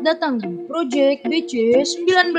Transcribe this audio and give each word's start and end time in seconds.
selamat 0.00 0.16
datang 0.16 0.34
di 0.40 0.48
Project 0.64 1.28
BC19. 1.28 2.32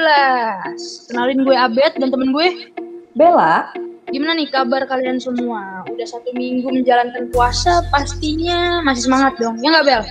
Kenalin 1.13 1.45
gue 1.45 1.53
Abed 1.53 1.93
dan 1.93 2.09
temen 2.09 2.33
gue 2.33 2.73
Bella, 3.13 3.69
Gimana 4.09 4.33
nih 4.41 4.49
kabar 4.49 4.89
kalian 4.89 5.21
semua? 5.21 5.85
Udah 5.85 6.07
satu 6.09 6.33
minggu 6.33 6.65
menjalankan 6.65 7.29
puasa, 7.29 7.85
pastinya 7.93 8.81
masih 8.81 9.05
semangat 9.05 9.37
dong, 9.37 9.61
ya 9.61 9.77
nggak 9.77 9.85
Bel? 9.85 10.03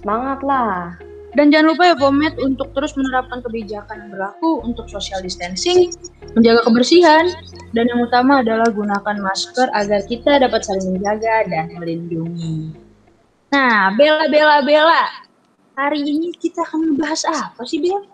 semangat 0.00 0.40
lah. 0.48 0.96
Dan 1.36 1.52
jangan 1.52 1.76
lupa 1.76 1.92
ya 1.92 1.96
Pomet 2.00 2.40
untuk 2.40 2.72
terus 2.72 2.96
menerapkan 2.96 3.44
kebijakan 3.44 4.08
yang 4.08 4.10
berlaku 4.16 4.64
untuk 4.64 4.88
social 4.88 5.20
distancing, 5.20 5.92
menjaga 6.32 6.64
kebersihan, 6.64 7.28
dan 7.76 7.84
yang 7.84 8.00
utama 8.00 8.40
adalah 8.40 8.72
gunakan 8.72 9.16
masker 9.20 9.68
agar 9.76 10.00
kita 10.08 10.40
dapat 10.40 10.64
saling 10.64 10.96
menjaga 10.96 11.52
dan 11.52 11.68
melindungi. 11.76 12.72
Nah, 13.52 13.92
Bella, 13.92 14.24
Bella, 14.32 14.64
Bella, 14.64 15.23
hari 15.74 16.00
ini 16.06 16.30
kita 16.38 16.62
akan 16.62 16.94
membahas 16.94 17.26
apa 17.26 17.62
sih 17.66 17.82
Bel? 17.82 18.06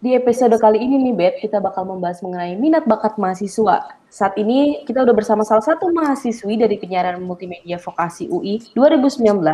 Di 0.00 0.16
episode 0.16 0.56
kali 0.56 0.80
ini 0.80 0.96
nih, 0.96 1.12
Bet, 1.12 1.34
kita 1.44 1.60
bakal 1.60 1.84
membahas 1.84 2.24
mengenai 2.24 2.56
minat 2.56 2.88
bakat 2.88 3.20
mahasiswa. 3.20 4.00
Saat 4.08 4.32
ini 4.40 4.80
kita 4.88 5.04
udah 5.04 5.12
bersama 5.12 5.44
salah 5.44 5.60
satu 5.60 5.92
mahasiswi 5.92 6.56
dari 6.56 6.80
penyiaran 6.80 7.20
multimedia 7.20 7.76
vokasi 7.76 8.24
UI 8.32 8.64
2019, 8.72 9.44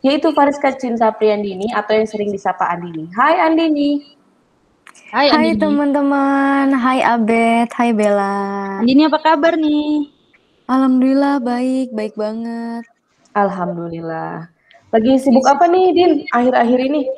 yaitu 0.00 0.32
Fariska 0.32 0.72
Cinta 0.80 1.12
Priyandini 1.12 1.68
atau 1.68 1.92
yang 1.92 2.08
sering 2.08 2.32
disapa 2.32 2.64
Andini. 2.64 3.12
Hai 3.12 3.44
Andini. 3.44 4.16
Hai, 5.12 5.28
Hai 5.28 5.48
teman-teman, 5.60 6.72
hai 6.72 7.04
Abed, 7.04 7.68
hai 7.76 7.92
Bella. 7.92 8.80
Andini 8.80 9.04
apa 9.04 9.20
kabar 9.20 9.52
nih? 9.60 10.08
Alhamdulillah 10.64 11.44
baik, 11.44 11.92
baik 11.92 12.16
banget. 12.16 12.88
Alhamdulillah. 13.36 14.53
Lagi 14.94 15.18
sibuk 15.18 15.42
apa 15.50 15.66
nih, 15.66 15.90
Din, 15.90 16.12
akhir-akhir 16.30 16.78
ini? 16.86 17.10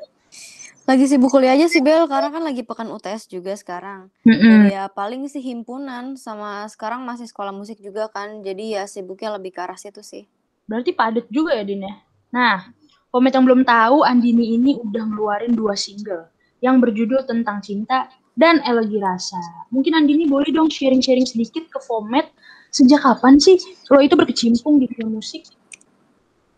Lagi 0.89 1.05
sibuk 1.13 1.29
kuliah 1.29 1.53
aja 1.53 1.69
sih 1.69 1.85
Bel, 1.85 2.09
karena 2.09 2.33
kan 2.33 2.41
lagi 2.41 2.65
pekan 2.65 2.89
UTS 2.89 3.29
juga 3.29 3.53
sekarang. 3.53 4.09
Dan 4.25 4.73
ya 4.73 4.89
paling 4.89 5.29
sih 5.29 5.45
himpunan 5.45 6.17
sama 6.17 6.65
sekarang 6.73 7.05
masih 7.05 7.29
sekolah 7.29 7.53
musik 7.53 7.77
juga 7.85 8.09
kan, 8.09 8.41
jadi 8.41 8.81
ya 8.81 8.83
sibuknya 8.89 9.37
lebih 9.37 9.53
ke 9.53 9.61
arah 9.61 9.77
situ 9.77 10.01
sih. 10.01 10.25
Berarti 10.65 10.97
padat 10.97 11.29
juga 11.29 11.53
ya 11.53 11.69
Din 11.69 11.85
ya? 11.85 11.95
Nah, 12.33 12.73
Pomet 13.13 13.37
yang 13.37 13.45
belum 13.45 13.61
tahu, 13.69 14.09
Andini 14.09 14.57
ini 14.57 14.81
udah 14.81 15.05
ngeluarin 15.13 15.53
dua 15.53 15.77
single 15.77 16.33
yang 16.65 16.81
berjudul 16.81 17.29
tentang 17.29 17.61
cinta 17.61 18.09
dan 18.41 18.65
elegi 18.65 18.97
rasa. 19.05 19.69
Mungkin 19.69 19.93
Andini 19.93 20.25
boleh 20.25 20.49
dong 20.49 20.73
sharing-sharing 20.73 21.29
sedikit 21.29 21.69
ke 21.69 21.77
Pomet, 21.85 22.33
sejak 22.73 23.05
kapan 23.05 23.37
sih 23.37 23.61
lo 23.93 24.01
itu 24.01 24.17
berkecimpung 24.17 24.81
di 24.81 24.89
dunia 24.89 25.21
musik? 25.21 25.45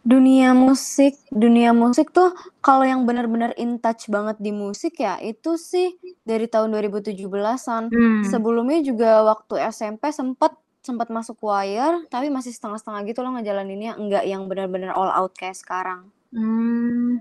Dunia 0.09 0.57
musik, 0.57 1.21
dunia 1.29 1.77
musik 1.77 2.17
tuh 2.17 2.33
kalau 2.65 2.81
yang 2.81 3.05
benar-benar 3.05 3.53
in 3.61 3.77
touch 3.77 4.09
banget 4.09 4.41
di 4.41 4.57
musik 4.57 4.97
ya 4.97 5.21
itu 5.21 5.61
sih 5.61 6.01
dari 6.25 6.49
tahun 6.49 6.73
2017-an. 6.73 7.93
Hmm. 7.93 8.25
Sebelumnya 8.25 8.81
juga 8.81 9.21
waktu 9.29 9.61
SMP 9.69 10.09
sempet 10.09 10.57
sempat 10.81 11.13
masuk 11.13 11.37
choir, 11.37 12.09
tapi 12.09 12.33
masih 12.33 12.57
setengah-setengah 12.57 13.05
gitu 13.05 13.21
loh 13.21 13.37
ngejalaninnya, 13.37 14.01
enggak 14.01 14.25
yang 14.25 14.49
benar-benar 14.49 14.97
all 14.97 15.13
out 15.13 15.37
kayak 15.37 15.61
sekarang. 15.61 16.09
Hmm. 16.33 17.21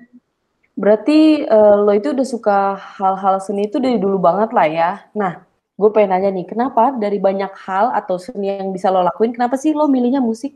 Berarti 0.80 1.43
eh, 1.43 1.75
lo 1.75 1.91
itu 1.91 2.15
udah 2.15 2.27
suka 2.27 2.58
hal-hal 2.77 3.43
seni 3.43 3.67
itu 3.67 3.83
dari 3.83 3.99
dulu 3.99 4.15
banget 4.21 4.55
lah 4.55 4.67
ya. 4.71 4.91
Nah, 5.11 5.43
gue 5.75 5.89
pengen 5.91 6.15
nanya 6.15 6.30
nih, 6.31 6.47
kenapa 6.47 6.95
dari 6.95 7.19
banyak 7.19 7.52
hal 7.67 7.92
atau 7.92 8.15
seni 8.15 8.55
yang 8.55 8.71
bisa 8.71 8.87
lo 8.87 9.04
lakuin, 9.04 9.36
kenapa 9.36 9.59
sih 9.59 9.75
lo 9.75 9.92
milihnya 9.92 10.23
musik? 10.23 10.55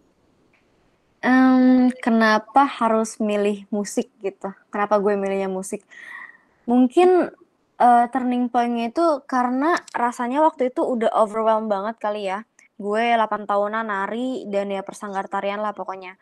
Em, 1.22 1.94
kenapa 2.02 2.66
harus 2.66 3.22
milih 3.22 3.70
musik 3.70 4.10
gitu? 4.26 4.50
Kenapa 4.74 4.98
gue 4.98 5.14
milihnya 5.14 5.50
musik? 5.54 5.86
Mungkin 6.66 7.30
eh, 7.78 8.06
turning 8.14 8.50
point-nya 8.50 8.90
itu 8.94 9.06
karena 9.30 9.78
rasanya 9.94 10.42
waktu 10.42 10.74
itu 10.74 10.82
udah 10.82 11.14
overwhelmed 11.14 11.70
banget 11.70 11.96
kali 12.02 12.26
ya. 12.26 12.46
Gue 12.82 13.14
8 13.14 13.46
tahunan 13.46 13.86
nari 13.86 14.50
dan 14.50 14.74
ya 14.74 14.82
persanggar 14.82 15.30
tarian 15.30 15.62
lah 15.62 15.74
pokoknya. 15.78 16.18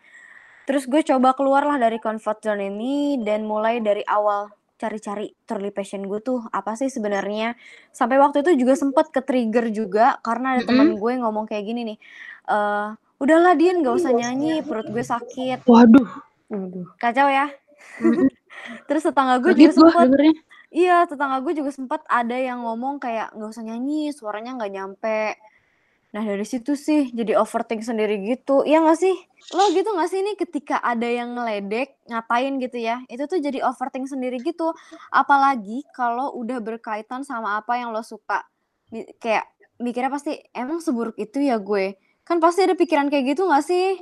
Terus 0.67 0.83
gue 0.91 1.01
coba 1.01 1.33
keluar 1.33 1.63
lah 1.63 1.77
dari 1.79 1.97
comfort 2.03 2.43
zone 2.45 2.67
ini 2.69 3.23
dan 3.23 3.47
mulai 3.47 3.79
dari 3.79 4.03
awal 4.05 4.51
cari-cari 4.79 5.35
truly 5.47 5.71
passion 5.75 6.07
gue 6.07 6.19
tuh 6.19 6.43
apa 6.51 6.75
sih 6.75 6.91
sebenarnya. 6.91 7.55
Sampai 7.95 8.19
waktu 8.19 8.43
itu 8.43 8.67
juga 8.67 8.75
sempet 8.75 9.11
ke 9.15 9.23
trigger 9.23 9.71
juga 9.71 10.19
karena 10.27 10.59
ada 10.59 10.63
teman 10.67 10.99
gue 10.99 11.13
ngomong 11.23 11.47
kayak 11.47 11.63
gini 11.67 11.81
nih. 11.95 11.97
eh 12.51 12.89
udahlah 13.19 13.53
Dian 13.53 13.83
gak 13.83 13.99
usah 13.99 14.15
nyanyi, 14.15 14.63
perut 14.63 14.87
gue 14.89 15.03
sakit. 15.03 15.67
Waduh, 15.67 16.07
Aduh. 16.49 16.87
Kacau 16.97 17.27
ya. 17.29 17.51
Terus 18.87 19.03
tetangga 19.05 19.39
gue 19.39 19.53
juga 19.55 19.91
dengernya. 20.03 20.33
Iya, 20.69 20.97
tetangga 21.09 21.41
gue 21.41 21.53
juga 21.57 21.73
sempat 21.73 22.05
ada 22.05 22.37
yang 22.37 22.61
ngomong 22.61 23.01
kayak 23.01 23.33
nggak 23.33 23.49
usah 23.49 23.65
nyanyi, 23.65 24.13
suaranya 24.13 24.53
nggak 24.53 24.71
nyampe. 24.73 25.21
Nah 26.09 26.25
dari 26.25 26.45
situ 26.45 26.73
sih 26.73 27.09
jadi 27.13 27.37
overthink 27.37 27.85
sendiri 27.85 28.21
gitu. 28.21 28.61
Iya 28.65 28.81
nggak 28.81 28.97
sih? 28.97 29.15
Lo 29.53 29.69
gitu 29.73 29.89
nggak 29.93 30.09
sih 30.09 30.21
nih 30.21 30.35
ketika 30.37 30.77
ada 30.81 31.05
yang 31.09 31.33
ngeledek, 31.37 31.97
ngatain 32.05 32.61
gitu 32.61 32.77
ya, 32.81 33.01
itu 33.09 33.25
tuh 33.25 33.41
jadi 33.41 33.65
overthink 33.65 34.05
sendiri 34.09 34.37
gitu. 34.41 34.73
Apalagi 35.09 35.85
kalau 35.93 36.33
udah 36.37 36.61
berkaitan 36.61 37.25
sama 37.25 37.57
apa 37.57 37.77
yang 37.77 37.89
lo 37.89 38.05
suka. 38.05 38.45
Kayak 39.17 39.49
mikirnya 39.81 40.13
pasti 40.13 40.37
emang 40.53 40.81
seburuk 40.81 41.17
itu 41.17 41.41
ya 41.41 41.57
gue. 41.57 41.97
Kan 42.29 42.37
pasti 42.37 42.61
ada 42.61 42.77
pikiran 42.77 43.09
kayak 43.09 43.33
gitu 43.33 43.49
nggak 43.49 43.65
sih? 43.65 43.97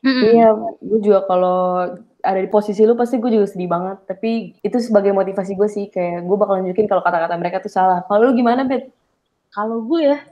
Iya, 0.00 0.56
gue 0.80 1.00
juga 1.04 1.28
kalau 1.28 1.92
ada 2.24 2.40
di 2.40 2.48
posisi 2.48 2.88
lu 2.88 2.96
pasti 2.96 3.20
gue 3.20 3.28
juga 3.28 3.44
sedih 3.44 3.68
banget. 3.68 4.00
Tapi 4.08 4.56
itu 4.64 4.76
sebagai 4.80 5.12
motivasi 5.12 5.52
gue 5.52 5.68
sih, 5.68 5.92
kayak 5.92 6.24
gue 6.24 6.36
bakal 6.40 6.64
nunjukin 6.64 6.88
kalau 6.88 7.04
kata-kata 7.04 7.36
mereka 7.36 7.60
tuh 7.60 7.68
salah. 7.68 8.00
Kalau 8.08 8.32
lu 8.32 8.32
gimana, 8.32 8.64
Bet? 8.64 8.88
Kalau 9.52 9.84
gue 9.84 10.00
ya, 10.08 10.24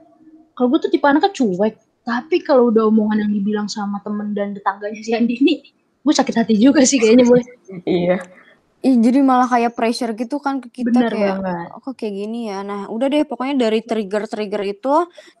kalau 0.57 0.73
gue 0.73 0.79
tuh 0.81 0.89
tipe 0.89 1.05
anaknya 1.05 1.29
cuek. 1.29 1.77
Tapi 2.01 2.41
kalau 2.41 2.73
udah 2.73 2.89
omongan 2.89 3.29
yang 3.29 3.31
dibilang 3.37 3.67
sama 3.69 4.01
temen 4.01 4.33
dan 4.33 4.57
tetangganya 4.57 4.97
si 5.05 5.13
Andini, 5.13 5.61
gue 6.01 6.13
sakit 6.17 6.33
hati 6.33 6.57
juga 6.57 6.81
sih 6.81 6.97
kayaknya 6.97 7.29
boy. 7.29 7.45
Iya. 7.85 8.17
Ih, 8.79 8.95
jadi 8.95 9.19
malah 9.19 9.51
kayak 9.51 9.75
pressure 9.75 10.15
gitu 10.15 10.39
kan 10.39 10.63
ke 10.63 10.71
kita 10.71 10.87
Bener 10.95 11.11
kayak 11.11 11.35
banget. 11.43 11.67
"Oh, 11.75 11.79
kok 11.83 11.99
kayak 11.99 12.15
gini 12.15 12.47
ya. 12.47 12.63
Nah, 12.63 12.87
udah 12.87 13.11
deh 13.11 13.27
pokoknya 13.27 13.55
dari 13.67 13.83
trigger-trigger 13.83 14.63
itu, 14.63 14.93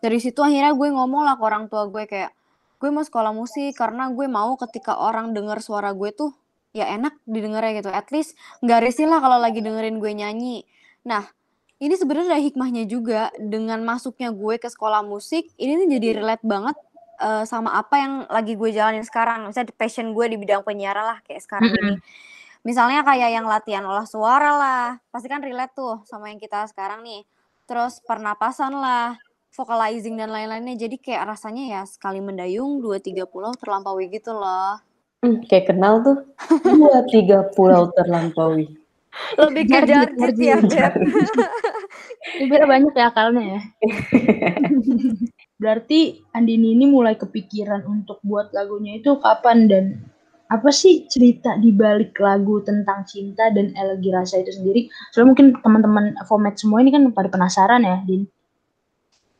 dari 0.03 0.19
situ 0.19 0.43
akhirnya 0.43 0.75
gue 0.75 0.87
ngomong 0.91 1.23
lah 1.23 1.39
ke 1.39 1.43
orang 1.47 1.71
tua 1.71 1.87
gue 1.87 2.03
kayak, 2.03 2.35
gue 2.83 2.89
mau 2.91 2.99
sekolah 2.99 3.31
musik 3.31 3.71
karena 3.79 4.11
gue 4.11 4.27
mau 4.27 4.59
ketika 4.59 4.99
orang 4.99 5.31
dengar 5.31 5.63
suara 5.63 5.95
gue 5.95 6.11
tuh 6.11 6.35
ya 6.75 6.91
enak 6.91 7.15
didengarnya 7.23 7.79
gitu. 7.79 7.89
At 7.95 8.11
least 8.11 8.35
nggak 8.59 8.79
risih 8.83 9.07
lah 9.07 9.23
kalau 9.23 9.39
lagi 9.39 9.63
dengerin 9.63 10.03
gue 10.03 10.11
nyanyi. 10.19 10.57
Nah, 11.07 11.23
ini 11.79 11.95
sebenarnya 11.95 12.35
ada 12.35 12.43
hikmahnya 12.43 12.83
juga 12.91 13.31
dengan 13.39 13.79
masuknya 13.87 14.35
gue 14.35 14.59
ke 14.59 14.67
sekolah 14.67 14.99
musik, 15.07 15.47
ini 15.55 15.79
nih 15.87 15.87
jadi 15.95 16.07
relate 16.19 16.43
banget 16.43 16.75
eh, 17.23 17.43
sama 17.47 17.71
apa 17.79 17.95
yang 18.03 18.13
lagi 18.27 18.59
gue 18.59 18.69
jalanin 18.75 19.03
sekarang. 19.07 19.47
Misalnya 19.47 19.71
passion 19.79 20.11
gue 20.11 20.25
di 20.27 20.35
bidang 20.35 20.59
penyiaran 20.67 21.07
lah 21.07 21.19
kayak 21.23 21.39
sekarang 21.47 21.71
ini. 21.79 21.95
Misalnya 22.67 23.07
kayak 23.07 23.29
yang 23.31 23.47
latihan 23.47 23.85
olah 23.87 24.03
suara 24.03 24.51
lah, 24.59 24.85
pasti 25.09 25.31
kan 25.31 25.39
relate 25.39 25.71
tuh 25.75 26.03
sama 26.03 26.27
yang 26.27 26.39
kita 26.39 26.67
sekarang 26.67 27.01
nih. 27.07 27.23
Terus 27.63 28.03
pernapasan 28.03 28.75
lah, 28.75 29.15
vocalizing 29.55 30.19
dan 30.19 30.29
lain-lainnya. 30.29 30.75
Jadi 30.75 30.99
kayak 30.99 31.35
rasanya 31.35 31.79
ya 31.79 31.81
sekali 31.87 32.19
mendayung 32.19 32.83
dua 32.83 32.99
tiga 32.99 33.23
pulau 33.23 33.55
terlampaui 33.55 34.11
gitu 34.11 34.35
loh. 34.35 34.81
Hmm, 35.23 35.43
kayak 35.47 35.75
kenal 35.75 36.03
tuh. 36.03 36.17
Dua 36.63 37.03
tiga 37.07 37.47
pulau 37.55 37.91
terlampaui. 37.95 38.79
Lebih 39.35 39.63
ke 39.67 39.79
Jarjit, 39.83 40.35
ya. 40.37 40.57
Beb. 40.61 40.93
Sebenarnya 42.39 42.67
banyak 42.67 42.93
ya 42.93 43.05
akalnya 43.09 43.43
ya. 43.57 43.61
Berarti 45.61 46.23
Andini 46.31 46.71
ini 46.77 46.87
mulai 46.87 47.19
kepikiran 47.19 47.83
untuk 47.83 48.23
buat 48.23 48.55
lagunya 48.55 48.99
itu 48.99 49.19
kapan 49.19 49.67
dan 49.67 49.85
apa 50.49 50.73
sih 50.73 51.05
cerita 51.05 51.53
di 51.61 51.69
balik 51.69 52.17
lagu 52.17 52.65
tentang 52.65 53.05
cinta 53.05 53.53
dan 53.53 53.69
elegi 53.77 54.09
rasa 54.09 54.41
itu 54.41 54.49
sendiri? 54.49 54.89
Soalnya 55.13 55.37
mungkin 55.37 55.47
teman-teman 55.61 56.05
format 56.25 56.57
semua 56.57 56.81
ini 56.81 56.89
kan 56.89 57.05
pada 57.13 57.29
penasaran 57.29 57.85
ya, 57.85 58.01
Din. 58.01 58.25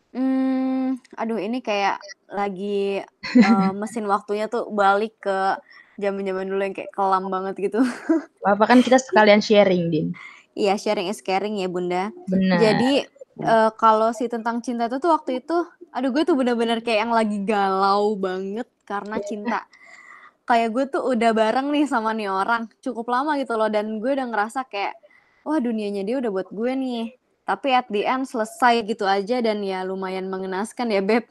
Hmm, 0.09 0.97
aduh 1.17 1.37
ini 1.41 1.65
kayak 1.65 1.97
lagi 2.29 3.01
eh, 3.05 3.71
mesin 3.81 4.05
waktunya 4.05 4.45
tuh 4.49 4.69
balik 4.69 5.17
ke 5.17 5.57
zaman-zaman 5.97 6.45
dulu 6.45 6.61
yang 6.61 6.77
kayak 6.77 6.93
kelam 6.93 7.25
banget 7.33 7.55
gitu. 7.57 7.81
Apa 8.45 8.69
kan 8.69 8.85
kita 8.85 9.01
sekalian 9.01 9.41
sharing, 9.41 9.89
Din. 9.89 10.07
Iya, 10.53 10.77
sharing 10.77 11.09
is 11.09 11.25
caring 11.25 11.57
ya, 11.57 11.65
Bunda. 11.65 12.13
Benar. 12.29 12.61
Jadi 12.61 13.01
eh, 13.41 13.69
kalau 13.81 14.13
si 14.13 14.29
tentang 14.29 14.61
cinta 14.61 14.85
itu 14.85 15.01
tuh 15.01 15.09
waktu 15.09 15.41
itu, 15.41 15.57
aduh 15.89 16.13
gue 16.13 16.21
tuh 16.21 16.37
bener-bener 16.37 16.85
kayak 16.85 17.09
yang 17.09 17.13
lagi 17.17 17.41
galau 17.41 18.13
banget 18.13 18.69
karena 18.85 19.17
cinta. 19.25 19.65
Kayak 20.49 20.69
gue 20.73 20.85
tuh 20.97 21.03
udah 21.13 21.31
bareng 21.37 21.69
nih 21.69 21.85
sama 21.85 22.09
nih 22.17 22.25
orang 22.33 22.65
cukup 22.81 23.05
lama 23.13 23.37
gitu 23.37 23.53
loh 23.53 23.69
dan 23.69 24.01
gue 24.01 24.11
udah 24.17 24.27
ngerasa 24.33 24.65
kayak 24.65 24.97
wah 25.45 25.61
dunianya 25.61 26.01
dia 26.01 26.17
udah 26.17 26.31
buat 26.33 26.49
gue 26.49 26.73
nih. 26.73 27.05
tapi 27.49 27.73
at 27.73 27.89
the 27.89 28.05
end 28.05 28.29
selesai 28.29 28.85
gitu 28.85 29.09
aja 29.09 29.41
dan 29.41 29.65
ya 29.65 29.81
lumayan 29.81 30.29
mengenaskan 30.29 30.93
ya 30.93 31.01
beb 31.01 31.25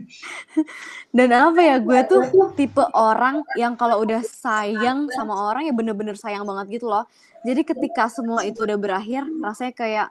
dan 1.16 1.32
apa 1.32 1.60
ya 1.64 1.80
gue 1.80 2.00
tuh 2.04 2.28
tipe 2.52 2.84
orang 2.92 3.40
yang 3.56 3.72
kalau 3.72 4.04
udah 4.04 4.20
sayang 4.20 5.08
sama 5.16 5.32
orang 5.32 5.64
ya 5.64 5.72
bener-bener 5.72 6.12
sayang 6.12 6.44
banget 6.44 6.76
gitu 6.76 6.92
loh 6.92 7.08
jadi 7.40 7.64
ketika 7.64 8.12
semua 8.12 8.44
itu 8.44 8.68
udah 8.68 8.76
berakhir 8.76 9.24
rasanya 9.40 9.72
kayak 9.72 10.08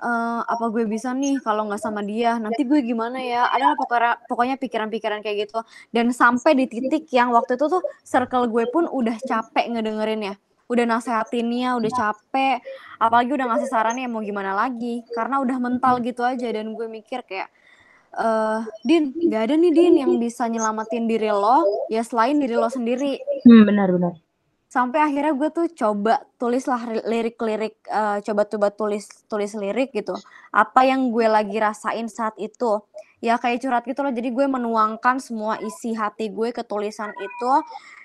uh, 0.00 0.40
apa 0.42 0.64
gue 0.72 0.88
bisa 0.88 1.12
nih 1.12 1.38
kalau 1.44 1.68
nggak 1.68 1.80
sama 1.80 2.00
dia? 2.00 2.40
Nanti 2.40 2.64
gue 2.64 2.80
gimana 2.80 3.20
ya? 3.20 3.46
Adalah 3.52 3.76
pokoknya 3.76 4.12
pokoknya 4.26 4.56
pikiran-pikiran 4.56 5.20
kayak 5.20 5.48
gitu. 5.48 5.60
Dan 5.92 6.10
sampai 6.10 6.56
di 6.56 6.66
titik 6.66 7.06
yang 7.12 7.30
waktu 7.36 7.60
itu 7.60 7.68
tuh 7.68 7.82
circle 8.02 8.48
gue 8.48 8.64
pun 8.72 8.88
udah 8.88 9.16
capek 9.20 9.70
ngedengerin 9.76 10.32
ya. 10.32 10.34
Udah 10.70 10.84
nasehatinnya 10.88 11.76
udah 11.76 11.92
capek. 11.92 12.64
Apalagi 12.96 13.30
udah 13.36 13.46
ngasih 13.54 13.68
sarannya 13.68 14.08
mau 14.08 14.24
gimana 14.24 14.56
lagi? 14.56 15.04
Karena 15.12 15.38
udah 15.44 15.56
mental 15.60 16.00
gitu 16.00 16.24
aja. 16.24 16.48
Dan 16.48 16.72
gue 16.72 16.88
mikir 16.88 17.22
kayak 17.28 17.52
uh, 18.16 18.64
Din 18.82 19.12
gak 19.28 19.50
ada 19.50 19.54
nih 19.54 19.72
Din 19.74 19.94
yang 20.00 20.12
bisa 20.16 20.48
nyelamatin 20.48 21.06
diri 21.06 21.30
lo 21.30 21.86
ya 21.92 22.00
selain 22.00 22.40
diri 22.40 22.56
lo 22.56 22.72
sendiri. 22.72 23.20
Hmm, 23.44 23.68
benar 23.68 23.92
benar 23.92 24.29
sampai 24.70 25.02
akhirnya 25.02 25.34
gue 25.34 25.50
tuh 25.50 25.66
coba 25.74 26.22
tulislah 26.38 26.78
lirik-lirik 27.02 27.82
uh, 27.90 28.22
coba 28.22 28.46
coba 28.46 28.70
tulis 28.70 29.04
tulis 29.26 29.50
lirik 29.58 29.90
gitu. 29.90 30.14
Apa 30.54 30.86
yang 30.86 31.10
gue 31.10 31.26
lagi 31.26 31.58
rasain 31.58 32.06
saat 32.06 32.38
itu? 32.38 32.78
Ya 33.18 33.34
kayak 33.36 33.66
curhat 33.66 33.84
gitu 33.84 34.00
loh. 34.06 34.14
Jadi 34.14 34.30
gue 34.30 34.46
menuangkan 34.46 35.18
semua 35.18 35.58
isi 35.58 35.92
hati 35.98 36.30
gue 36.30 36.54
ke 36.54 36.62
tulisan 36.62 37.10
itu. 37.18 37.52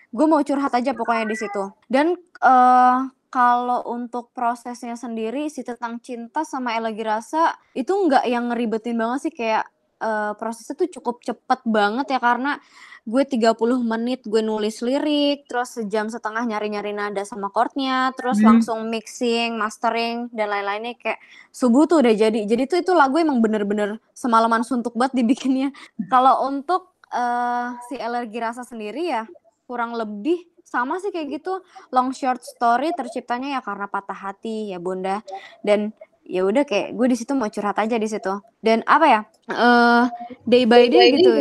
Gue 0.09 0.25
mau 0.25 0.41
curhat 0.41 0.73
aja 0.73 0.97
pokoknya 0.97 1.29
di 1.29 1.37
situ. 1.37 1.69
Dan 1.85 2.17
uh, 2.41 3.13
kalau 3.29 3.85
untuk 3.85 4.33
prosesnya 4.33 4.97
sendiri 4.97 5.53
si 5.53 5.61
tentang 5.61 6.01
cinta 6.01 6.41
sama 6.41 6.73
elagi 6.73 7.05
rasa 7.05 7.53
itu 7.77 7.93
nggak 7.93 8.25
yang 8.25 8.49
ngeribetin 8.49 8.97
banget 8.97 9.29
sih. 9.29 9.33
Kayak 9.37 9.69
uh, 10.01 10.33
prosesnya 10.39 10.75
tuh 10.75 10.89
cukup 10.99 11.21
cepet 11.23 11.59
banget 11.67 12.15
ya 12.15 12.19
karena 12.19 12.59
gue 13.05 13.21
30 13.21 13.53
menit 13.85 14.25
gue 14.25 14.41
nulis 14.41 14.81
lirik, 14.81 15.45
terus 15.45 15.77
sejam 15.77 16.09
setengah 16.09 16.41
nyari-nyari 16.41 16.89
nada 16.89 17.21
sama 17.21 17.53
chordnya, 17.53 18.09
terus 18.17 18.41
hmm. 18.41 18.45
langsung 18.49 18.89
mixing, 18.89 19.53
mastering 19.61 20.25
dan 20.33 20.49
lain-lainnya 20.49 20.97
kayak 20.97 21.21
subuh 21.53 21.85
tuh 21.85 22.01
udah 22.01 22.17
jadi. 22.17 22.49
Jadi 22.49 22.63
tuh 22.65 22.77
itu 22.81 22.97
lagu 22.97 23.21
emang 23.21 23.45
bener-bener 23.45 24.01
semalaman 24.17 24.65
suntuk 24.65 24.97
banget 24.97 25.21
dibikinnya. 25.21 25.69
Kalau 26.09 26.49
untuk 26.49 26.97
uh, 27.13 27.77
si 27.85 28.01
alergi 28.01 28.41
rasa 28.41 28.65
sendiri 28.65 29.05
ya 29.05 29.29
kurang 29.69 29.93
lebih 29.93 30.41
sama 30.65 30.97
sih 30.97 31.13
kayak 31.13 31.41
gitu 31.41 31.61
long 31.93 32.09
short 32.09 32.41
story 32.41 32.89
terciptanya 32.97 33.57
ya 33.57 33.61
karena 33.61 33.85
patah 33.85 34.17
hati 34.17 34.73
ya 34.73 34.81
bunda 34.81 35.21
dan 35.61 35.93
ya 36.25 36.41
udah 36.43 36.65
kayak 36.65 36.97
gue 36.97 37.07
di 37.07 37.17
situ 37.17 37.37
mau 37.37 37.47
curhat 37.47 37.77
aja 37.77 37.95
di 37.95 38.09
situ 38.09 38.33
dan 38.65 38.81
apa 38.89 39.05
ya 39.05 39.21
uh, 39.53 40.05
day 40.49 40.65
by 40.65 40.89
day 40.89 41.13
gitu 41.13 41.31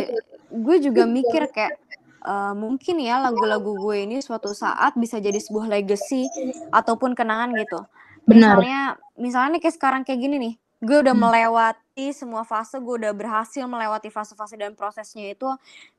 gue 0.55 0.77
juga 0.79 1.03
mikir 1.09 1.49
kayak 1.49 1.75
uh, 2.25 2.53
mungkin 2.57 2.99
ya 2.99 3.21
lagu-lagu 3.21 3.77
gue 3.77 3.97
ini 4.03 4.17
suatu 4.19 4.51
saat 4.51 4.97
bisa 4.97 5.21
jadi 5.21 5.37
sebuah 5.37 5.69
legacy 5.69 6.27
ataupun 6.73 7.13
kenangan 7.13 7.53
gitu. 7.55 7.79
Benar. 8.25 8.57
Misalnya, 8.57 8.81
misalnya 9.15 9.49
nih 9.57 9.61
kayak 9.61 9.75
sekarang 9.77 10.01
kayak 10.01 10.19
gini 10.19 10.35
nih, 10.41 10.53
gue 10.81 10.97
udah 11.05 11.13
hmm. 11.13 11.23
melewati 11.29 12.07
semua 12.11 12.41
fase, 12.41 12.81
gue 12.81 12.95
udah 13.05 13.13
berhasil 13.13 13.63
melewati 13.69 14.09
fase-fase 14.09 14.57
dan 14.57 14.73
prosesnya 14.73 15.29
itu. 15.29 15.47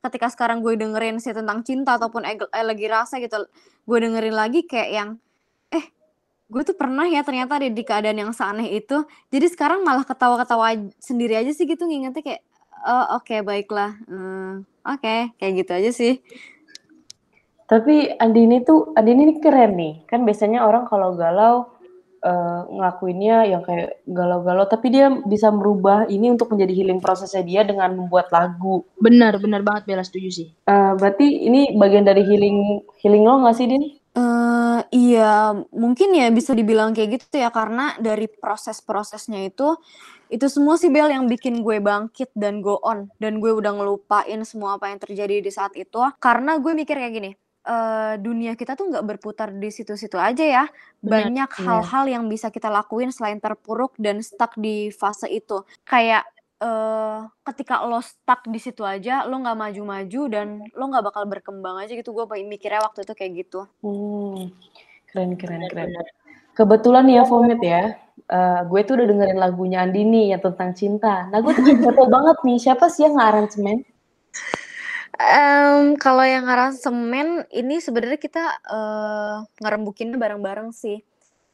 Ketika 0.03 0.27
sekarang 0.35 0.59
gue 0.61 0.75
dengerin 0.75 1.23
sih 1.23 1.31
tentang 1.31 1.63
cinta 1.63 1.95
ataupun 1.97 2.27
lagi 2.27 2.87
rasa 2.91 3.23
gitu, 3.23 3.47
gue 3.87 3.99
dengerin 4.03 4.35
lagi 4.35 4.67
kayak 4.67 4.91
yang, 4.91 5.09
eh, 5.15 5.26
gue 6.47 6.63
tuh 6.63 6.77
pernah 6.79 7.07
ya 7.11 7.27
ternyata 7.27 7.59
ada 7.59 7.67
di 7.67 7.83
keadaan 7.83 8.19
yang 8.19 8.33
seaneh 8.33 8.71
itu. 8.79 9.03
Jadi 9.35 9.47
sekarang 9.51 9.83
malah 9.83 10.07
ketawa-ketawa 10.07 10.79
sendiri 11.03 11.35
aja 11.35 11.51
sih 11.51 11.67
gitu 11.67 11.87
ngingetnya 11.87 12.23
kayak, 12.23 12.43
Oh, 12.87 13.19
oke 13.19 13.43
baiklah. 13.43 13.99
Hmm, 14.07 14.63
oke, 14.87 15.17
kayak 15.43 15.53
gitu 15.59 15.73
aja 15.75 15.91
sih. 15.91 16.13
Tapi 17.67 18.15
Andini 18.23 18.63
tuh 18.63 18.95
Andini 18.95 19.27
ini 19.27 19.35
keren 19.43 19.75
nih. 19.75 19.95
Kan 20.07 20.23
biasanya 20.23 20.63
orang 20.63 20.87
kalau 20.87 21.19
galau, 21.19 21.67
uh, 22.23 22.61
ngelakuinnya 22.71 23.51
yang 23.51 23.67
kayak 23.67 24.07
galau-galau, 24.07 24.71
tapi 24.71 24.95
dia 24.95 25.11
bisa 25.27 25.51
merubah 25.51 26.07
ini 26.07 26.31
untuk 26.31 26.55
menjadi 26.55 26.73
healing 26.79 27.03
prosesnya 27.03 27.43
dia 27.43 27.67
dengan 27.67 27.91
membuat 27.99 28.31
lagu. 28.31 28.87
Benar 29.03 29.43
benar 29.43 29.67
banget 29.67 29.83
Bella, 29.91 30.07
setuju 30.07 30.31
sih. 30.31 30.49
Uh, 30.71 30.95
berarti 30.95 31.27
ini 31.27 31.75
bagian 31.75 32.07
dari 32.07 32.23
healing 32.23 32.87
healing 33.03 33.27
lo 33.27 33.43
nggak 33.43 33.57
sih, 33.59 33.67
Din? 33.67 33.83
Uh, 34.17 34.81
iya, 34.97 35.53
mungkin 35.77 36.17
ya 36.17 36.33
bisa 36.33 36.57
dibilang 36.57 36.97
kayak 36.97 37.21
gitu 37.21 37.37
ya, 37.37 37.53
karena 37.53 37.93
dari 38.01 38.25
proses-prosesnya 38.33 39.45
itu 39.45 39.77
itu 40.33 40.47
semua 40.49 40.75
sih 40.81 40.91
Bel 40.91 41.13
yang 41.13 41.29
bikin 41.29 41.61
gue 41.63 41.79
bangkit 41.79 42.33
dan 42.35 42.59
go 42.65 42.81
on 42.83 43.13
dan 43.23 43.39
gue 43.39 43.53
udah 43.53 43.77
ngelupain 43.77 44.41
semua 44.43 44.81
apa 44.81 44.91
yang 44.91 44.99
terjadi 44.99 45.45
di 45.45 45.53
saat 45.53 45.77
itu. 45.77 46.01
Karena 46.19 46.57
gue 46.59 46.73
mikir 46.73 46.97
kayak 46.97 47.13
gini 47.15 47.31
uh, 47.67 48.15
dunia 48.17 48.55
kita 48.55 48.79
tuh 48.79 48.89
nggak 48.89 49.05
berputar 49.05 49.51
di 49.53 49.69
situ-situ 49.69 50.17
aja 50.17 50.45
ya. 50.47 50.65
Banyak 51.03 51.51
hal-hal 51.63 52.05
yang 52.09 52.25
bisa 52.31 52.49
kita 52.49 52.71
lakuin 52.71 53.11
selain 53.11 53.43
terpuruk 53.43 53.95
dan 53.99 54.23
stuck 54.23 54.55
di 54.57 54.89
fase 54.95 55.29
itu. 55.29 55.67
Kayak 55.83 56.25
uh, 56.63 57.27
ketika 57.53 57.83
lo 57.85 58.01
stuck 58.01 58.45
di 58.49 58.61
situ 58.61 58.85
aja 58.87 59.25
lo 59.25 59.41
nggak 59.41 59.59
maju-maju 59.59 60.23
dan 60.31 60.63
lo 60.73 60.85
nggak 60.89 61.05
bakal 61.05 61.25
berkembang 61.27 61.81
aja 61.81 61.93
gitu 61.97 62.13
gue 62.13 62.25
mikirnya 62.45 62.85
waktu 62.85 63.05
itu 63.05 63.13
kayak 63.13 63.33
gitu 63.47 63.61
hmm, 63.83 64.53
keren 65.11 65.37
keren 65.41 65.63
keren 65.69 65.91
kebetulan 66.57 67.07
ya 67.09 67.23
Fomet 67.29 67.61
ya 67.61 68.07
uh, 68.31 68.61
gue 68.67 68.81
tuh 68.83 68.95
udah 68.99 69.07
dengerin 69.07 69.39
lagunya 69.39 69.79
Andini 69.83 70.33
yang 70.35 70.43
tentang 70.43 70.75
cinta. 70.75 71.29
Nah 71.31 71.39
gue 71.43 71.53
tuh 71.55 71.65
kepo 71.65 72.05
banget 72.15 72.37
nih, 72.43 72.59
siapa 72.59 72.87
sih 72.91 73.07
yang 73.07 73.19
ngaransemen? 73.19 73.87
Um, 75.17 75.97
kalau 75.97 76.29
yang 76.29 76.45
ngaransemen 76.45 77.49
ini 77.49 77.81
sebenarnya 77.81 78.21
kita 78.21 78.45
uh, 78.69 79.49
ngerembukinnya 79.65 80.21
bareng-bareng 80.21 80.77
sih. 80.77 81.01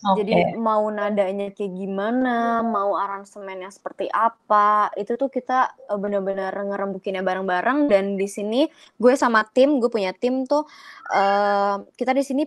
Okay. 0.03 0.19
Jadi 0.27 0.59
mau 0.59 0.83
nadanya 0.91 1.55
kayak 1.55 1.79
gimana, 1.79 2.59
mau 2.67 2.99
aransemennya 2.99 3.71
seperti 3.71 4.11
apa, 4.11 4.91
itu 4.99 5.15
tuh 5.15 5.31
kita 5.31 5.71
uh, 5.87 5.95
bener-bener 5.95 6.51
ngerembukinnya 6.51 7.23
bareng-bareng 7.23 7.87
dan 7.87 8.19
di 8.19 8.27
sini 8.27 8.67
gue 8.99 9.15
sama 9.15 9.47
tim, 9.55 9.79
gue 9.79 9.87
punya 9.87 10.11
tim 10.11 10.43
tuh 10.43 10.67
uh, 11.15 11.87
kita 11.95 12.19
di 12.19 12.27
sini 12.27 12.43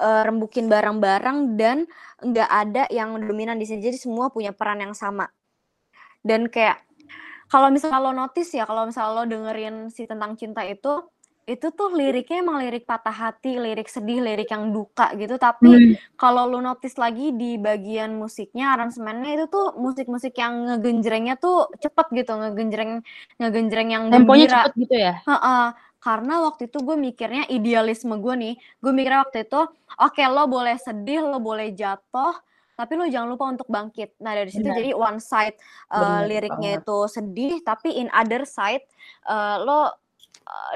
uh, 0.00 0.22
rembukin 0.24 0.64
barang-barang 0.72 1.60
dan 1.60 1.84
nggak 2.24 2.50
ada 2.50 2.88
yang 2.88 3.12
dominan 3.20 3.60
di 3.60 3.68
sini. 3.68 3.84
Jadi 3.84 4.00
semua 4.00 4.32
punya 4.32 4.56
peran 4.56 4.80
yang 4.80 4.96
sama. 4.96 5.28
Dan 6.24 6.48
kayak 6.48 6.80
kalau 7.52 7.68
misalnya 7.68 8.00
lo 8.00 8.16
notice 8.16 8.56
ya, 8.56 8.64
kalau 8.64 8.88
misalnya 8.88 9.12
lo 9.20 9.24
dengerin 9.28 9.92
si 9.92 10.08
tentang 10.08 10.32
cinta 10.40 10.64
itu, 10.64 11.04
itu 11.44 11.66
tuh 11.76 11.92
liriknya 11.92 12.40
emang 12.40 12.60
lirik 12.60 12.88
patah 12.88 13.12
hati, 13.12 13.60
lirik 13.60 13.88
sedih, 13.88 14.24
lirik 14.24 14.48
yang 14.48 14.72
duka 14.72 15.12
gitu. 15.16 15.36
Tapi 15.36 15.70
hmm. 15.70 16.16
kalau 16.16 16.48
lo 16.48 16.58
notice 16.64 16.96
lagi 16.96 17.36
di 17.36 17.60
bagian 17.60 18.16
musiknya, 18.16 18.72
aransemennya 18.76 19.30
itu 19.36 19.46
tuh 19.52 19.76
musik-musik 19.76 20.32
yang 20.36 20.72
ngegenjrengnya 20.72 21.36
tuh 21.36 21.68
cepet 21.78 22.06
gitu, 22.24 22.32
ngegenjreng 22.32 23.04
ngegenjreng 23.40 23.88
yang 23.92 24.04
temponya 24.08 24.46
cepet 24.48 24.72
gitu 24.80 24.96
ya. 24.96 25.14
Uh 25.24 25.34
-uh 25.36 25.66
karena 26.04 26.44
waktu 26.44 26.68
itu 26.68 26.84
gue 26.84 26.96
mikirnya 27.00 27.48
idealisme 27.48 28.20
gue 28.20 28.34
nih 28.36 28.54
gue 28.84 28.92
mikirnya 28.92 29.24
waktu 29.24 29.48
itu 29.48 29.56
oke 29.56 30.12
okay, 30.12 30.28
lo 30.28 30.44
boleh 30.44 30.76
sedih 30.76 31.24
lo 31.24 31.40
boleh 31.40 31.72
jatuh 31.72 32.36
tapi 32.76 32.92
lo 33.00 33.08
jangan 33.08 33.32
lupa 33.32 33.48
untuk 33.48 33.64
bangkit 33.72 34.20
nah 34.20 34.36
dari 34.36 34.52
situ 34.52 34.68
jadi 34.68 34.92
one 34.92 35.16
side 35.16 35.56
uh, 35.88 36.20
liriknya 36.28 36.76
banget. 36.76 36.84
itu 36.84 36.98
sedih 37.08 37.54
tapi 37.64 37.96
in 37.96 38.12
other 38.12 38.44
side 38.44 38.84
uh, 39.24 39.56
lo 39.64 39.96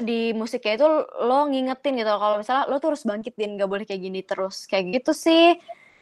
di 0.00 0.32
musiknya 0.32 0.80
itu 0.80 0.88
lo 1.26 1.48
ngingetin 1.50 1.98
gitu 1.98 2.12
kalau 2.16 2.40
misalnya 2.40 2.64
lo 2.70 2.76
tuh 2.80 2.94
harus 2.94 3.04
bangkit 3.04 3.34
dan 3.37 3.58
gak 3.58 3.68
boleh 3.68 3.84
kayak 3.84 4.02
gini 4.02 4.20
terus. 4.25 4.64
Kayak 4.64 5.02
gitu 5.02 5.12
sih 5.12 5.56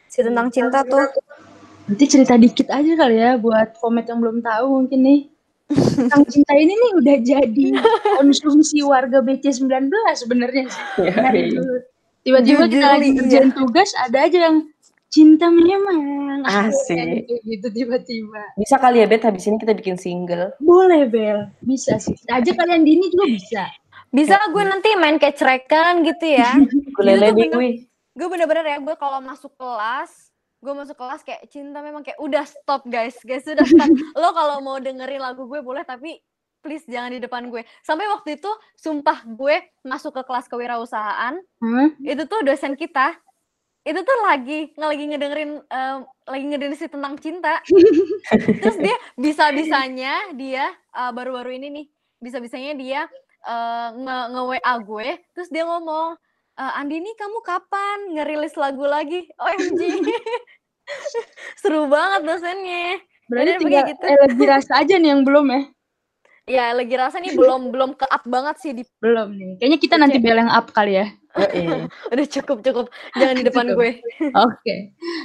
si 0.07 0.19
tentang 0.23 0.47
cinta 0.53 0.83
tuh. 0.87 1.11
Nanti 1.87 2.03
cerita 2.07 2.35
dikit 2.35 2.67
aja 2.67 2.93
kali 2.99 3.15
ya 3.15 3.39
buat 3.39 3.79
komet 3.79 4.07
yang 4.11 4.19
belum 4.19 4.43
tahu 4.43 4.65
mungkin 4.83 4.99
nih. 5.03 5.21
Tentang 5.71 6.23
cinta 6.33 6.53
ini 6.55 6.73
nih 6.73 6.91
udah 6.99 7.17
jadi 7.23 7.67
konsumsi 8.19 8.83
warga 8.83 9.19
BC 9.19 9.63
19 9.63 9.91
sebenarnya 10.15 10.63
sih. 10.71 10.83
Ya, 11.03 11.31
Tiba-tiba 12.27 12.67
kita 12.67 12.87
lagi 12.99 13.09
kerjaan 13.15 13.55
tugas 13.55 13.95
ada 13.95 14.27
aja 14.27 14.51
yang 14.51 14.67
cinta 15.17 15.49
memang. 15.49 16.45
Asik. 16.45 17.25
Gitu 17.41 17.67
tiba-tiba. 17.73 18.53
Bisa 18.53 18.77
kali 18.77 19.01
ya 19.01 19.09
Bet 19.09 19.25
habis 19.25 19.49
ini 19.49 19.57
kita 19.57 19.73
bikin 19.73 19.97
single. 19.97 20.53
Boleh 20.61 21.09
Bel. 21.09 21.49
Bisa 21.65 21.97
sih. 21.97 22.13
Aja 22.29 22.53
kalian 22.53 22.85
dini 22.85 23.09
juga 23.09 23.25
bisa. 23.25 23.63
Bisa 24.13 24.37
gue 24.53 24.63
nanti 24.63 24.93
main 24.93 25.17
kecrekan 25.17 26.05
gitu 26.05 26.37
ya. 26.37 26.53
Gue 26.95 27.03
lele 27.03 27.33
gue 27.33 27.69
gue 28.17 28.27
bener-bener 28.33 28.65
ya 28.65 28.77
gue 28.81 28.97
kalau 28.97 29.21
masuk 29.21 29.53
kelas 29.61 30.33
gue 30.57 30.73
masuk 30.73 30.97
kelas 30.97 31.21
kayak 31.21 31.45
cinta 31.53 31.85
memang 31.85 32.01
kayak 32.01 32.17
udah 32.17 32.41
stop 32.41 32.81
guys. 32.89 33.13
Guys 33.21 33.45
sudah 33.45 33.61
stop. 33.61 33.89
Lo 34.21 34.33
kalau 34.33 34.57
mau 34.61 34.81
dengerin 34.81 35.21
lagu 35.21 35.45
gue 35.45 35.61
boleh 35.61 35.85
tapi 35.85 36.17
please 36.65 36.81
jangan 36.89 37.13
di 37.13 37.21
depan 37.21 37.53
gue. 37.53 37.61
Sampai 37.85 38.09
waktu 38.09 38.41
itu 38.41 38.49
sumpah 38.73 39.21
gue 39.25 39.61
masuk 39.85 40.17
ke 40.17 40.21
kelas 40.25 40.49
kewirausahaan 40.49 41.37
hmm? 41.61 42.01
itu 42.01 42.25
tuh 42.25 42.41
dosen 42.41 42.73
kita 42.73 43.13
itu 43.87 43.99
tuh 44.03 44.17
lagi 44.27 44.59
lagi 44.75 45.03
ngedengerin 45.07 45.51
em, 45.63 45.97
lagi 46.27 46.45
ngedengerin 46.51 46.79
si 46.79 46.91
tentang 46.91 47.15
cinta. 47.17 47.63
Terus 48.61 48.77
dia 48.83 48.95
bisa 49.15 49.49
bisanya 49.55 50.13
dia 50.35 50.67
eh, 50.75 51.11
baru-baru 51.15 51.55
ini 51.55 51.67
nih 51.71 51.85
bisa 52.19 52.43
bisanya 52.43 52.75
dia 52.75 53.01
eh, 53.47 53.87
nge 53.95 54.17
nge 54.35 54.41
WA 54.43 54.73
gue 54.83 55.09
terus 55.31 55.47
dia 55.53 55.63
ngomong 55.63 56.19
"Eh, 56.57 56.79
Andini 56.81 57.13
kamu 57.13 57.39
kapan 57.45 58.17
ngerilis 58.17 58.57
lagu 58.57 58.81
lagi? 58.81 59.29
OMG 59.37 59.81
seru 61.61 61.85
banget 61.85 62.21
dosennya. 62.25 62.97
Berarti 63.29 63.51
Yaudah, 63.59 63.61
tinggal 63.61 63.85
eh, 64.09 64.17
lagi 64.25 64.45
rasa 64.49 64.71
aja 64.81 64.95
nih 64.97 65.09
yang 65.13 65.21
belum 65.21 65.45
ya? 65.53 65.61
Ya 66.47 66.71
lagi 66.71 66.95
rasa 66.95 67.19
nih 67.19 67.35
belum 67.35 67.61
belum 67.75 67.91
ke 67.99 68.07
up 68.07 68.23
banget 68.23 68.55
sih 68.63 68.71
di 68.71 68.83
Belum 69.03 69.35
nih. 69.35 69.59
Kayaknya 69.59 69.79
kita 69.83 69.95
nanti 69.99 70.17
bel 70.17 70.39
yang 70.39 70.49
up 70.49 70.71
kali 70.71 71.03
ya. 71.03 71.07
Yoi. 71.37 71.85
udah 72.15 72.25
cukup 72.25 72.57
cukup 72.65 72.85
jangan 73.13 73.35
di 73.37 73.43
depan 73.51 73.65
Cukup. 73.69 73.77
gue 73.77 73.91
Oke. 74.33 74.75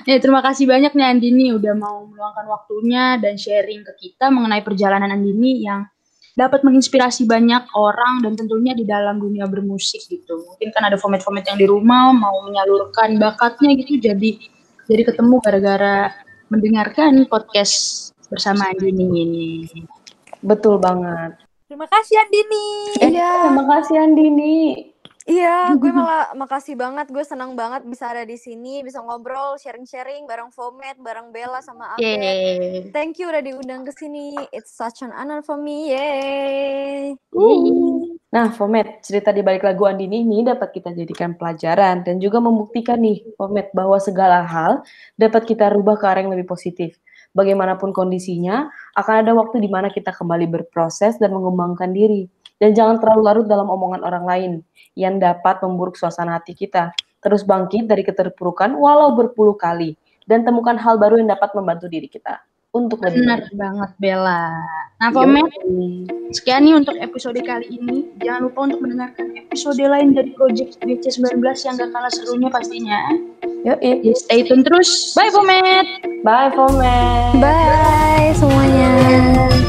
Ya, 0.05 0.19
terima 0.19 0.45
kasih 0.45 0.69
banyak 0.69 0.93
nih 0.93 1.07
Andini 1.07 1.55
udah 1.57 1.73
mau 1.79 2.05
meluangkan 2.05 2.47
waktunya 2.51 3.17
dan 3.23 3.39
sharing 3.39 3.87
ke 3.87 3.93
kita 4.11 4.29
mengenai 4.29 4.61
perjalanan 4.61 5.15
Andini 5.15 5.65
yang 5.65 5.87
dapat 6.33 6.65
menginspirasi 6.65 7.29
banyak 7.29 7.77
orang 7.77 8.25
dan 8.25 8.33
tentunya 8.37 8.73
di 8.73 8.89
dalam 8.89 9.21
dunia 9.21 9.45
bermusik 9.49 10.05
gitu. 10.09 10.43
Mungkin 10.49 10.69
kan 10.73 10.89
ada 10.89 10.97
format-format 10.97 11.45
yang 11.49 11.59
di 11.61 11.69
rumah 11.69 12.13
mau 12.13 12.45
menyalurkan 12.45 13.17
bakatnya 13.21 13.77
gitu 13.79 14.01
jadi 14.01 14.41
jadi 14.91 15.03
ketemu 15.07 15.39
gara-gara 15.41 16.11
mendengarkan 16.51 17.25
podcast 17.29 18.11
bersama 18.29 18.69
Andini 18.73 19.05
ini. 19.09 19.49
Betul 20.43 20.83
banget. 20.83 21.39
Terima 21.71 21.89
kasih 21.89 22.21
Andini. 22.21 22.67
iya 23.01 23.49
Terima 23.49 23.65
kasih 23.65 23.97
Andini. 23.97 24.93
Iya, 25.23 25.79
gue 25.79 25.91
malah 25.95 26.35
makasih 26.35 26.75
banget. 26.75 27.07
Gue 27.15 27.23
senang 27.23 27.55
banget 27.55 27.87
bisa 27.87 28.11
ada 28.11 28.27
di 28.27 28.35
sini, 28.35 28.83
bisa 28.83 28.99
ngobrol, 28.99 29.55
sharing-sharing 29.59 30.27
bareng 30.27 30.51
Fomet, 30.51 30.99
bareng 30.99 31.31
Bella 31.31 31.63
sama. 31.63 31.95
Yeay. 32.03 32.91
Thank 32.91 33.23
you 33.23 33.31
udah 33.31 33.39
diundang 33.39 33.87
ke 33.87 33.95
sini. 33.95 34.35
It's 34.51 34.75
such 34.75 35.07
an 35.07 35.15
honor 35.15 35.47
for 35.47 35.55
me. 35.55 35.95
Yay. 35.95 37.15
Nah, 38.33 38.49
Fomet, 38.57 39.05
cerita 39.05 39.31
di 39.31 39.45
balik 39.45 39.63
lagu 39.63 39.87
Andini 39.87 40.27
ini 40.27 40.43
dapat 40.43 40.75
kita 40.75 40.91
jadikan 40.97 41.39
pelajaran 41.39 42.03
dan 42.03 42.19
juga 42.19 42.43
membuktikan 42.43 42.99
nih, 42.99 43.23
Fomet, 43.39 43.71
bahwa 43.77 44.01
segala 44.03 44.43
hal 44.43 44.83
dapat 45.15 45.47
kita 45.47 45.71
rubah 45.71 46.01
ke 46.01 46.05
arah 46.09 46.27
yang 46.27 46.33
lebih 46.35 46.49
positif. 46.51 46.99
Bagaimanapun 47.33 47.97
kondisinya, 47.97 48.69
akan 48.93 49.15
ada 49.25 49.33
waktu 49.33 49.65
di 49.65 49.69
mana 49.73 49.89
kita 49.89 50.13
kembali 50.13 50.53
berproses 50.53 51.17
dan 51.17 51.33
mengembangkan 51.33 51.93
diri. 51.93 52.29
Dan 52.61 52.77
jangan 52.77 53.01
terlalu 53.01 53.23
larut 53.25 53.47
dalam 53.49 53.67
omongan 53.73 54.05
orang 54.05 54.25
lain 54.29 54.53
yang 54.95 55.17
dapat 55.17 55.59
memburuk 55.65 55.97
suasana 55.97 56.37
hati 56.39 56.53
kita. 56.53 56.93
Terus 57.25 57.43
bangkit 57.43 57.89
dari 57.89 58.05
keterpurukan 58.05 58.77
walau 58.77 59.17
berpuluh 59.17 59.57
kali. 59.57 59.97
Dan 60.29 60.47
temukan 60.47 60.79
hal 60.79 61.01
baru 61.01 61.19
yang 61.19 61.33
dapat 61.33 61.51
membantu 61.57 61.91
diri 61.91 62.07
kita. 62.07 62.39
Untuk 62.73 63.05
Benar 63.05 63.53
banget 63.53 63.91
Bella. 64.01 64.57
Nah. 64.97 65.13
Fomet, 65.13 65.45
Sekian 66.33 66.65
nih 66.65 66.73
untuk 66.73 66.97
episode 66.97 67.37
kali 67.45 67.69
ini. 67.69 68.09
Jangan 68.25 68.49
lupa 68.49 68.65
untuk 68.65 68.81
mendengarkan 68.81 69.37
episode 69.37 69.77
lain 69.77 70.17
dari 70.17 70.33
Project 70.33 70.81
BC19 70.81 71.43
yang 71.43 71.75
gak 71.77 71.91
kalah 71.93 72.09
serunya 72.09 72.49
pastinya. 72.49 73.13
Yoi. 73.69 74.01
Ya, 74.01 74.15
stay 74.17 74.49
tune 74.49 74.65
terus. 74.65 75.13
Bye, 75.13 75.29
Pomet! 75.29 75.87
Bye, 76.25 76.51
Fomet. 76.57 77.37
Bye 77.37 78.33
semuanya. 78.41 79.69